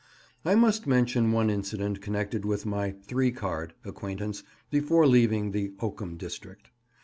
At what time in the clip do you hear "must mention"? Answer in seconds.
0.55-1.31